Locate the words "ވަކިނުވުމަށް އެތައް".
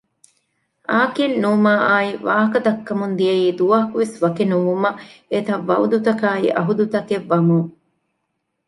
4.23-5.65